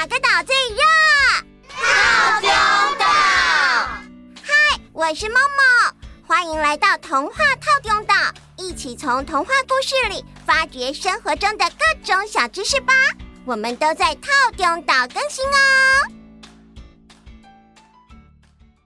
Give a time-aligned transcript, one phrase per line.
[0.00, 0.80] 哪个岛最热？
[1.68, 2.48] 套丁
[2.98, 3.04] 岛。
[4.42, 5.94] 嗨，我是梦梦，
[6.26, 8.14] 欢迎来到童话套丁岛，
[8.56, 12.94] 一起从童话故事里发掘生活中的各种小知识吧。
[13.44, 16.08] 我们都在套丁岛更新哦。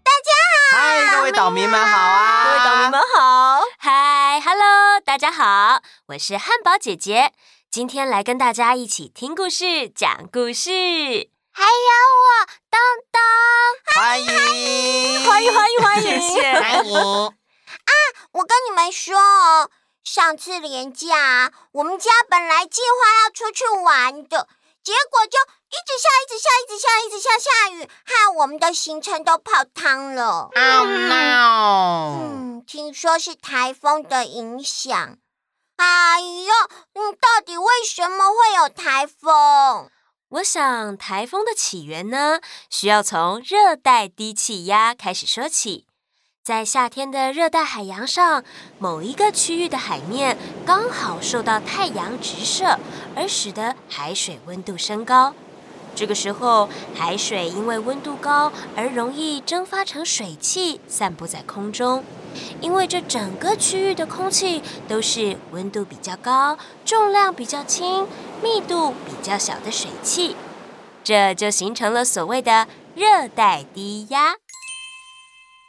[0.02, 0.32] 大家
[0.72, 2.44] 好，嗨，各位岛民们好啊！
[2.44, 7.32] 各位岛民们好，嗨，Hello，大家好，我是汉堡姐姐。
[7.74, 10.70] 今天来跟大家一起听故事、讲故事，
[11.50, 11.90] 还有
[12.22, 12.78] 我东
[13.10, 13.20] 东，
[13.96, 14.28] 欢迎，
[15.24, 17.32] 欢迎，欢迎，欢迎，谢谢，欢迎啊！
[18.30, 19.70] 我跟你们说哦，
[20.04, 24.46] 上次连假，我们家本来计划要出去玩的，
[24.84, 30.48] 结果就一直下，一直下，一直下，一直下下雨，害我们的行程都泡汤了。
[30.54, 32.20] Oh no！
[32.22, 35.18] 嗯，听说是台风的影响。
[35.76, 36.54] 哎呦，
[36.92, 37.13] 嗯，
[38.68, 39.88] 台风？
[40.30, 45.86] 我想台风的起源呢，需要从热带低气压开始说起。
[46.42, 48.44] 在夏天的热带海洋上，
[48.78, 52.78] 某一个区域的海面刚好受到太阳直射，
[53.14, 55.34] 而使得海水温度升高。
[55.94, 62.04] 这个时候，海水因为温度高而容易蒸发成水汽，散布在空中。
[62.60, 68.06] 因为这整个区域的空气都是温度比较高、重量比较轻、
[68.42, 70.36] 密度比较小的水汽，
[71.02, 74.34] 这就形成了所谓的热带低压。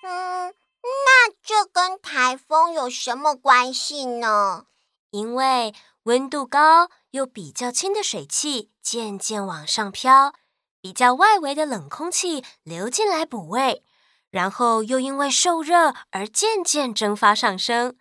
[0.03, 4.65] 嗯，那这跟台风有什么关系呢？
[5.11, 10.33] 因为温度高又比较轻的水汽渐渐往上飘，
[10.81, 13.84] 比较外围的冷空气流进来补位，
[14.35, 17.95] 然后又因为受热而渐渐蒸发上升，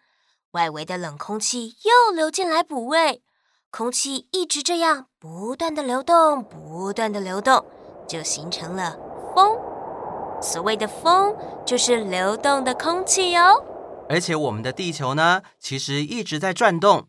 [0.51, 3.23] 外围的冷空气又流进来补位，
[3.71, 7.65] 空气一直这样不断的流动，不断的流动，
[8.09, 8.99] 就形成了
[9.33, 9.57] 风。
[10.43, 13.65] 所谓的风就是流动的空气哦。
[14.09, 17.07] 而且我们的地球呢，其实一直在转动。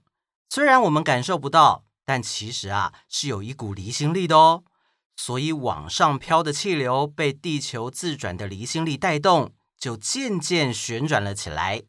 [0.52, 4.64] 虽然我们感受不到，但其实啊是有一股离心力的哦。
[5.16, 11.84] 所以往上飘的气流被地球自转的离心力带动，就渐渐旋转了起来。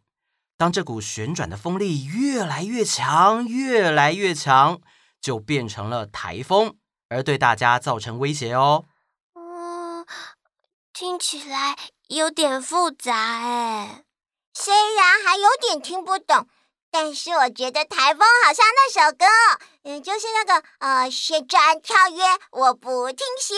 [0.57, 4.81] 当这股旋转的风力越来越强，越来越强，
[5.21, 6.77] 就变成了台风，
[7.09, 8.87] 而对大家造成威胁哦。
[9.35, 10.07] 嗯，
[10.93, 11.77] 听起来
[12.09, 14.05] 有点复杂哎，
[14.55, 16.49] 虽然还有点听不懂。
[16.99, 19.27] 但是我觉得台风好像那首歌，
[19.85, 23.55] 嗯，就是那个呃，旋转跳跃，我不停歇。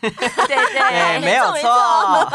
[0.00, 2.28] 对对，对，没有错。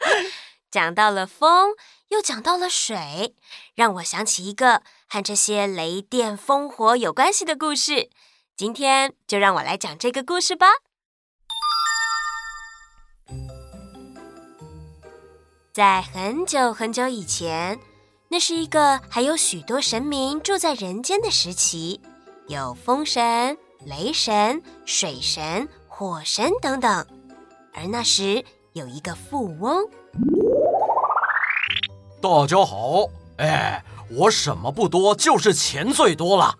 [0.72, 1.74] 讲到了风，
[2.08, 3.34] 又讲到了水，
[3.74, 8.08] 让我想起一个和这些雷电风火有关系的故事。
[8.56, 10.66] 今天就让我来讲这个故事吧。
[15.74, 17.78] 在很久很久以前。
[18.32, 22.00] 那是一个还有许多神明住在人间的时期，
[22.46, 27.04] 有风神、雷神、水神、火神等等。
[27.74, 29.84] 而那时有一个富翁。
[32.22, 33.04] 大家好，
[33.38, 33.82] 哎，
[34.16, 36.54] 我什么不多，就是钱最多了。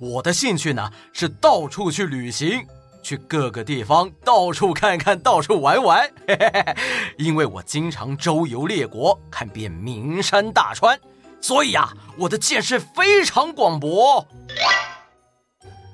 [0.00, 2.66] 我的兴趣呢是到处去旅行，
[3.00, 6.02] 去各个地方到处看看，到处玩玩。
[6.26, 6.76] 嘿嘿嘿，
[7.16, 10.98] 因为我经常周游列国，看遍名山大川。
[11.42, 14.24] 所以啊，我的见识非常广博。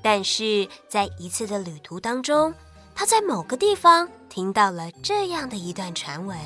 [0.01, 2.53] 但是在一次的旅途当中，
[2.95, 6.37] 他在某个地方听到了这样的一段传闻。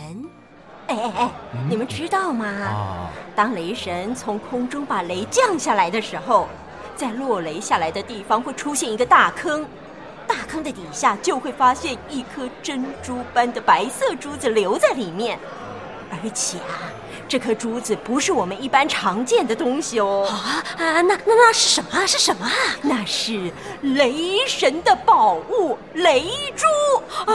[0.88, 2.46] 哎哎哎，嗯、你们知道吗？
[2.48, 6.48] 啊、当雷神从空中把雷降下来的时候，
[6.96, 9.68] 在落雷下来的地方会出现一个大坑，
[10.26, 15.38] 大坑的底下就会发现一颗珍珠般的白色珠子留在里面，
[16.10, 16.93] 而且啊。
[17.28, 20.28] 这颗珠子不是我们一般常见的东西哦。
[20.30, 22.06] 啊啊，那那那是什么？
[22.06, 22.48] 是什么？
[22.82, 23.52] 那是
[23.82, 26.66] 雷神的宝物——雷珠。
[27.26, 27.34] 哦，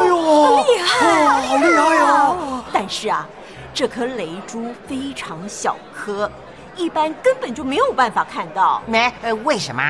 [0.00, 2.64] 哎呦，好厉害，哦、好厉害哦！
[2.72, 3.26] 但是啊，
[3.74, 6.30] 这颗雷珠非常小颗，
[6.76, 8.80] 一般根本就没有办法看到。
[8.86, 9.82] 没呃，为什么？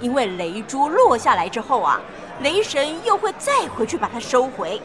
[0.00, 2.00] 因为雷珠落下来之后啊，
[2.40, 4.80] 雷神又会再回去把它收回。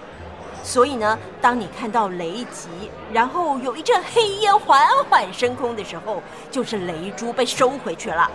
[0.64, 2.68] 所以呢，当你看到雷击，
[3.14, 6.22] 然后有一阵黑烟缓缓升空的时候，
[6.52, 8.30] 就是雷珠被收回去了。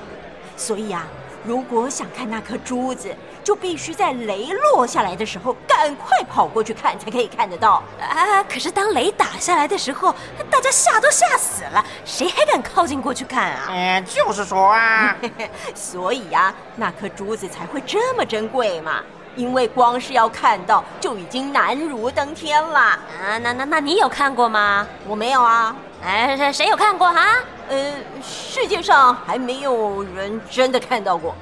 [0.57, 1.07] 所以啊，
[1.45, 3.15] 如果想看那颗珠子，
[3.45, 7.83] 就必须在雷落下来的时候赶快跑过去看，才可以看得到。
[8.01, 10.15] 啊，可是当雷打下来的时候，
[10.51, 13.67] 大家吓都吓死了，谁还敢靠近过去看啊？
[13.69, 15.17] 嗯，就是说啊，
[15.75, 19.01] 所以呀，那颗珠子才会这么珍贵嘛。
[19.37, 22.79] 因为光是要看到就已经难如登天了。
[22.79, 24.87] 啊，那那那你有看过吗？
[25.07, 25.75] 我没有啊。
[26.05, 27.21] 哎，谁谁有看过哈？
[27.69, 31.35] 呃，世界上还没有人真的看到过。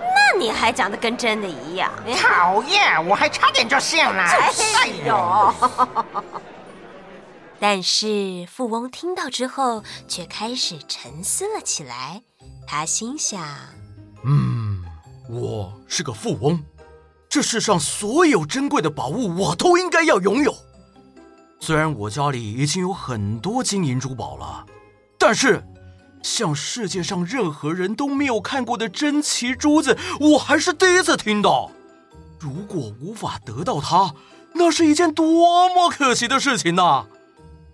[0.00, 1.90] 那你还讲得跟真的一样？
[2.16, 4.22] 讨厌，我还差点就信了。
[4.22, 5.54] 哎呦！
[7.60, 12.22] 但是富翁听到之后，却开始沉思了起来。
[12.66, 13.40] 他心想
[14.24, 14.84] ：“嗯，
[15.28, 16.62] 我是个富翁，
[17.36, 20.54] 这世上所有珍贵的宝物我都应该要拥有。
[21.60, 24.64] 虽然我家里已经有很多金银珠宝了，
[25.18, 25.62] 但是
[26.22, 31.70] 像世界上任何人都没有看过的珍奇珠子，我还是第一次听到。
[32.40, 34.14] 如果无法得到它，
[34.54, 37.04] 那是一件多么可惜的事情呐！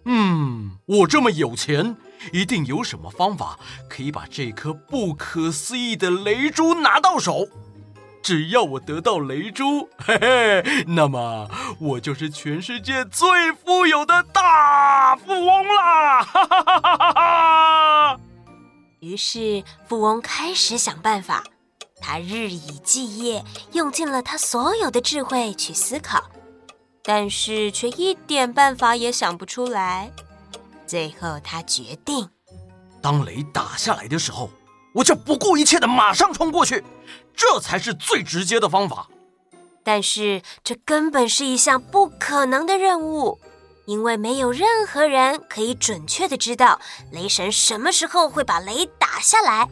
[0.06, 1.94] 嗯，我这么有钱。”
[2.32, 3.58] 一定有什么方法
[3.88, 7.48] 可以把这颗不可思议的雷珠拿到手。
[8.22, 16.22] 只要我得到雷珠， 嘿嘿，那么我就是全世界最富有的大富翁啦！
[16.22, 18.20] 哈哈哈哈哈！
[19.00, 21.42] 于是富翁开始想办法，
[22.00, 26.22] 他日以继夜，用尽了他所有的智慧去思考，
[27.02, 30.12] 但是却一点办法也想不出来。
[30.86, 32.28] 最后，他决定，
[33.00, 34.50] 当雷打下来的时候，
[34.92, 36.84] 我就不顾一切的马上冲过去，
[37.34, 39.08] 这才是最直接的方法。
[39.82, 43.38] 但是，这根本是一项不可能的任务，
[43.86, 46.78] 因为没有任何人可以准确的知道
[47.10, 49.68] 雷神什么时候会把雷打下来。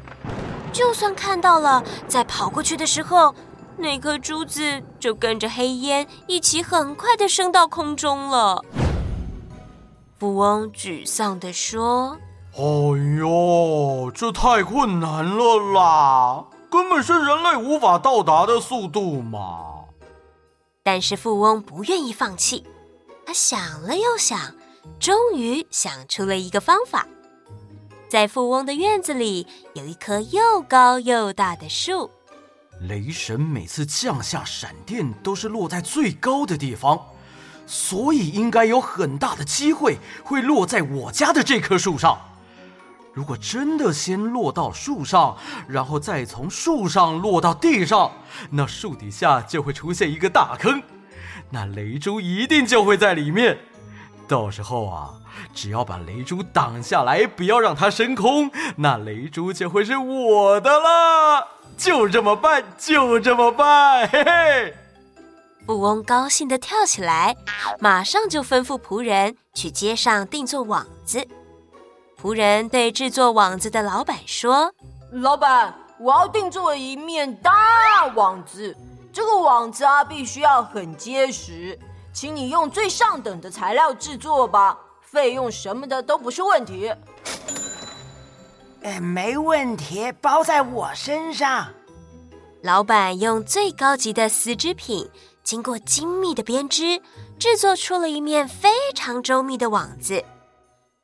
[0.72, 3.34] 就算看到了，在跑过去的时候，
[3.76, 8.64] 那颗珠子就跟着黑烟一起很快的升到空中了。
[10.18, 12.18] 富翁沮丧地说
[13.18, 19.84] ：“呦，这太困难了啦，根本是人类无法到达的速度嘛！”
[20.82, 22.64] 但是富翁不愿意放弃，
[23.26, 24.54] 他想了又想，
[24.98, 27.06] 终于想出了一个方法。
[28.08, 32.10] 在富翁的院子里有一棵又高又大的树，
[32.88, 37.00] 雷神每次降下闪电都是落在最高的地方。
[37.66, 42.18] 所以应该有很大的机会会落在我家的这棵树上。
[43.20, 45.36] 如果真的先落到树上，
[45.68, 48.12] 然后再从树上落到地上，
[48.52, 50.82] 那树底下就会出现一个大坑，
[51.50, 53.58] 那雷珠一定就会在里面。
[54.26, 55.10] 到时候啊，
[55.52, 61.46] 只要把雷珠挡下来，不要让它升空，那雷珠就会是我的了。
[61.76, 64.74] 就这么办，就这么办，嘿嘿。
[65.66, 67.36] 富翁高兴地跳起来，
[67.80, 71.28] 马上就吩咐仆人去街上定做网子。
[72.22, 74.70] 仆人对制作网子的老板说
[75.10, 78.76] ：“老板，我要定做一面大网子，
[79.10, 81.78] 这个网子啊必须要很结实，
[82.12, 86.92] 请你用最上等的材料制作吧，费用什么的都不是问题。
[88.84, 91.68] ”“哎，没问题，包在我身上。”
[92.62, 95.08] 老板用最高级的丝织品。
[95.42, 97.00] 经过精密的编织，
[97.38, 100.22] 制作出了一面非常周密的网子。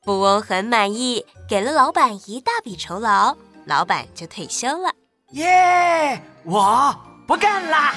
[0.07, 4.95] 富翁很满意，给了老板一大笔酬劳，老板就退休了。
[5.33, 6.23] 耶！
[6.45, 7.93] 我不干啦。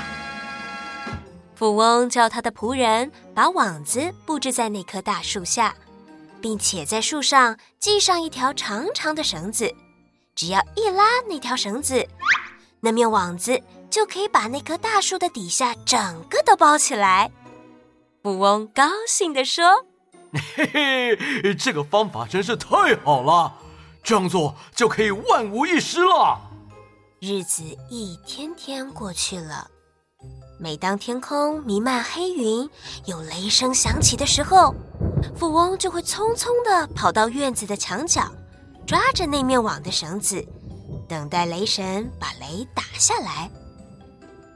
[1.56, 5.76] 富翁叫他的仆人把网子布置在那棵大树下，
[6.42, 9.72] 并且在树上系上一条长长的绳子。
[10.34, 12.06] 只要一拉那条绳子，
[12.82, 13.62] 那面网子。
[13.90, 17.32] 就可以把那棵大树的底下整个都包起来。
[18.22, 19.84] 富翁高兴地说
[20.34, 23.54] ：“嘿嘿，这个方法真是太好了，
[24.04, 26.40] 这样做就可以万无一失了。”
[27.20, 29.70] 日子一天天过去了，
[30.60, 32.70] 每当天空弥漫黑云，
[33.06, 34.74] 有雷声响起的时候，
[35.36, 38.32] 富翁就会匆匆地跑到院子的墙角，
[38.88, 40.46] 抓着那面网的绳子，
[41.10, 43.50] 等待雷神把雷打下来。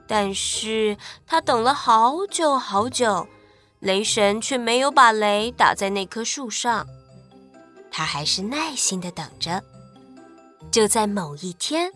[0.07, 3.27] 但是他等了好久好久，
[3.83, 6.87] 雷神却没有把雷打在那棵树上。
[7.91, 9.61] 他还是耐心地等着。
[10.71, 11.91] 就在某一天，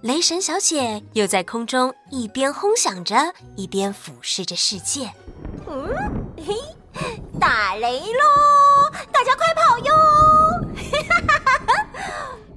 [0.00, 5.12] 雷神小姐又在空中一边轰响着，一边俯视着世界。
[5.68, 5.86] 嗯，
[6.38, 6.54] 嘿，
[7.38, 8.90] 打雷喽！
[9.12, 9.94] 大家快跑哟！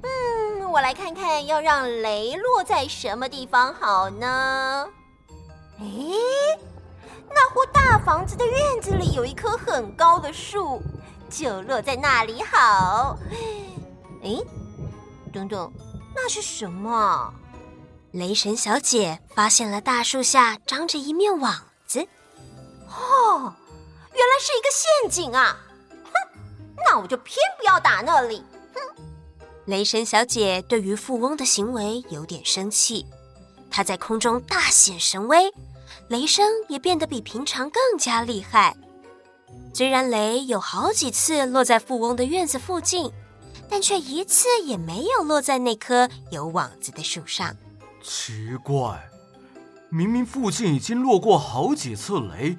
[0.02, 4.88] 嗯，我来看看要让雷落在什么地方好呢？
[5.78, 5.84] 哎，
[7.40, 10.82] 那户大房子的院子里有一棵很高的树，
[11.30, 13.18] 就落在那里好。
[14.22, 14.36] 哎，
[15.32, 15.72] 等等，
[16.14, 17.32] 那是什么？
[18.12, 21.54] 雷神小姐发现了大树下张着一面网
[21.86, 22.00] 子。
[22.88, 23.54] 哦，
[24.12, 25.56] 原来是一个陷阱啊！
[26.04, 26.12] 哼，
[26.84, 28.44] 那我就偏不要打那里。
[28.74, 28.80] 哼！
[29.64, 33.06] 雷神小姐对于富翁的行为有点生气，
[33.70, 35.50] 她在空中大显神威，
[36.10, 38.76] 雷声也变得比平常更加厉害。
[39.72, 43.08] 虽然雷有好几次落在富翁的院子附近，
[43.68, 47.56] 但却一次也没有落在那棵有网子的树上。
[48.02, 49.08] 奇怪，
[49.88, 52.58] 明明附近已经落过好几次雷，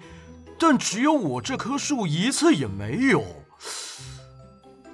[0.58, 3.22] 但只有我这棵树一次也没有。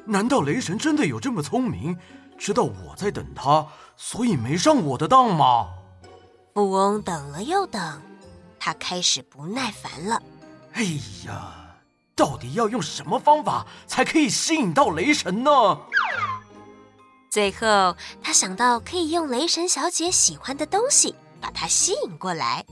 [0.06, 1.96] 难道雷神真的有这么聪明，
[2.40, 5.68] 知道我在等他，所以没上我的当吗？
[6.56, 8.02] 富翁等了又等，
[8.60, 10.22] 他开始不耐烦了。
[10.74, 10.84] 哎
[11.26, 11.64] 呀！
[12.16, 15.52] 到底要用什么方法才可以吸引到雷神呢？
[17.30, 22.66] 最后，他想到可以用雷神小姐喜欢的东西把她吸引过来。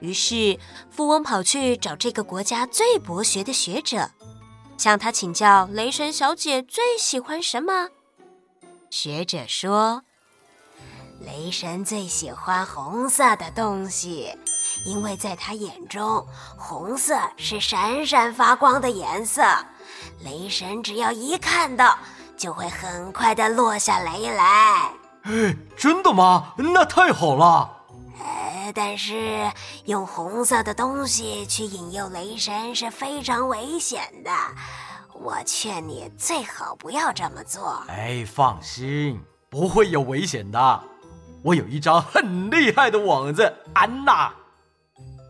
[0.00, 0.58] 于是，
[0.90, 4.10] 富翁跑去找这个国家最博学的学者，
[4.76, 7.88] 向他请教雷神小姐最喜欢什么。
[8.90, 10.02] 学者说
[11.24, 14.36] ：“雷神最喜欢红色的东西。”
[14.84, 16.26] 因为在他眼中，
[16.56, 19.42] 红色是闪闪发光的颜色，
[20.24, 21.96] 雷神只要一看到，
[22.36, 24.90] 就会很快的落下雷来。
[25.22, 26.52] 哎，真的吗？
[26.58, 27.70] 那太好了。
[28.18, 29.50] 呃，但是
[29.86, 34.30] 用红色的东西去引诱雷神是非常危险的，
[35.12, 37.82] 我劝你最好不要这么做。
[37.88, 40.82] 哎，放心，不会有危险的。
[41.42, 44.32] 我有一张很厉害的网子，安娜。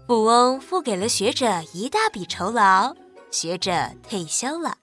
[0.06, 2.94] 富翁付给了学者一大笔酬劳，
[3.30, 3.72] 学者
[4.06, 4.76] 退休了。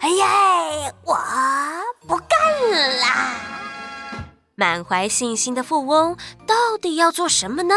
[0.00, 1.16] 哎呀，我
[2.08, 2.36] 不干
[2.98, 3.06] 了！
[4.56, 6.16] 满怀信心的富翁
[6.48, 7.76] 到底要做什么呢？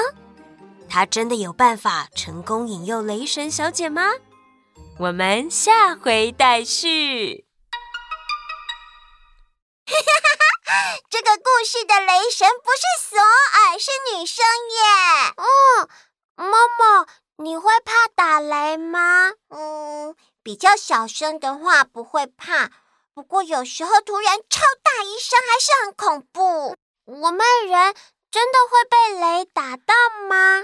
[0.90, 4.14] 他真的有办法成功引诱雷神小姐吗？
[4.98, 7.46] 我们下回待续。
[11.08, 14.82] 这个故事的雷神不是索尔，是女生耶。
[15.38, 15.88] 嗯。
[16.36, 17.06] 妈妈，
[17.38, 19.32] 你会怕打雷吗？
[19.50, 22.72] 嗯，比较小声的话不会怕，
[23.14, 26.76] 不过有时候突然超大一声还是很恐怖。
[27.06, 27.94] 我们人
[28.32, 29.94] 真的会被雷打到
[30.28, 30.64] 吗？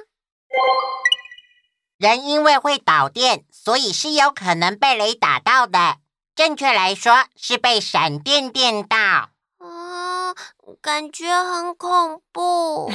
[1.97, 5.97] 人因为会导电，所以是有可能被雷打到的。
[6.33, 9.31] 正确来说是被闪电电到。
[9.59, 10.33] 嗯，
[10.81, 12.89] 感觉很恐怖。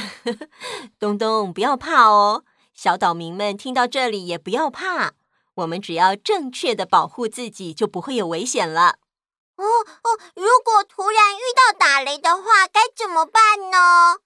[0.99, 2.43] 东东，不要怕哦。
[2.75, 5.13] 小岛民们听到这里也不要怕，
[5.55, 8.97] 我们只要正确的保护自己，就不会有危险了。
[9.55, 14.17] 哦哦，如果突然遇到打雷的话，该怎么办呢？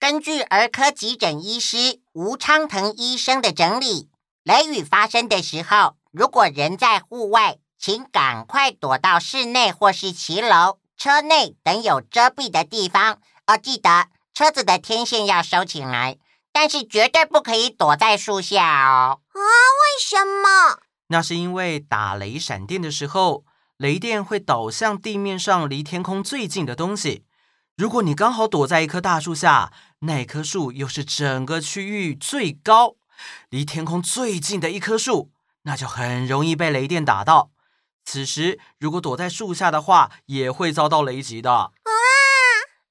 [0.00, 4.10] 根据儿科急诊医师吴昌腾医生的整理，
[4.42, 13.20] 雷雨发生的时候，如果人在户外，请赶快躲到室内或是骑楼、车内等有遮蔽的地方。
[13.46, 16.18] 哦，记得车子的天线要收起来。
[16.52, 19.20] 但是绝对不可以躲在树下哦！
[19.32, 20.80] 啊，为什么？
[21.08, 23.44] 那是因为打雷闪电的时候，
[23.78, 27.24] 雷电会导向地面上离天空最近的东西。
[27.76, 32.96] 如果你刚好躲在一棵大树下，那棵树又是整个区域最高、
[33.48, 35.30] 离天空最近的一棵树，
[35.62, 37.50] 那就很容易被雷电打到。
[38.04, 41.52] 此时如果躲在树下的话，也会遭到雷击的。
[41.52, 41.70] 啊！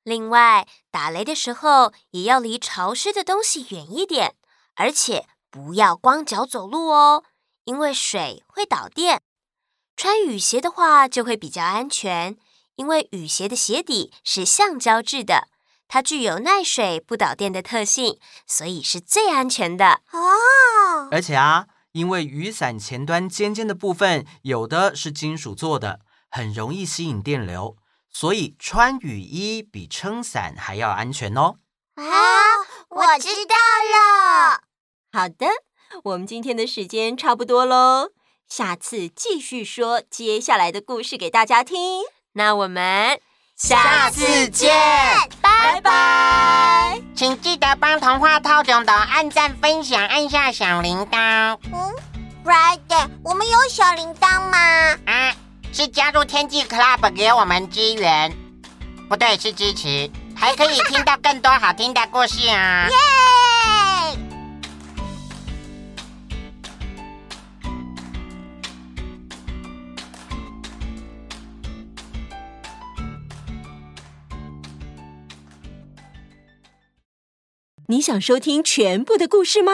[0.04, 4.36] 另外，打雷的时候也要离潮湿的东西远一点，
[4.76, 7.24] 而且不要光脚走路哦，
[7.66, 9.22] 因为水会导电。
[9.96, 12.36] 穿雨鞋的话就会比较安全，
[12.76, 15.50] 因为雨鞋的鞋底是橡胶制的，
[15.88, 21.10] 它具有耐水不导电的特性，所以是最安全的哦。
[21.12, 26.00] 而且啊，因为雨伞前端尖尖的部分有的是金属做的，
[26.32, 27.78] 很容易吸引电流。
[28.12, 31.56] 所以穿雨衣比撑伞还要安全哦。
[31.96, 32.04] 啊，
[32.90, 33.56] 我知道
[33.94, 34.62] 了。
[35.14, 35.48] 好的，
[36.04, 38.12] 我们今天的时间差不多喽，
[38.48, 42.02] 下次继续说接下来的故事给大家听。
[42.34, 43.20] 那我们
[43.58, 44.74] 下次见，
[45.42, 47.02] 拜拜。
[47.14, 51.58] 请记得帮童话透中岛按赞、分享、按下小铃铛。
[51.74, 51.94] 嗯
[52.44, 54.58] ，Friday，我们有小铃铛吗？
[55.06, 55.36] 啊。
[55.74, 58.36] 是加入天际 Club 给我们支援，
[59.08, 62.90] 不对，是支持，还可以听到更多好听的故事啊！
[62.90, 62.96] 耶！
[77.88, 79.72] 你想收听全部的故事吗？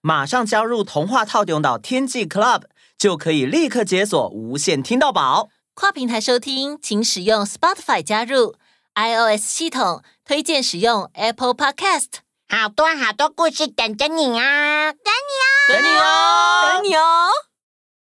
[0.00, 2.62] 马上加入童话套用岛天际 Club，
[2.98, 5.48] 就可以立刻解锁无线听到宝。
[5.74, 8.56] 跨平台收听，请使用 Spotify 加入
[8.96, 12.06] iOS 系统，推荐使用 Apple Podcast。
[12.48, 14.92] 好多好多故事等着你啊！
[14.92, 17.28] 等你哦，等你哦，等你哦。